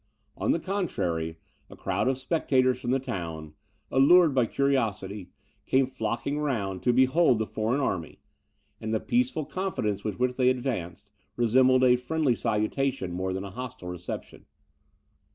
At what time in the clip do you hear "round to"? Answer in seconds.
6.39-6.91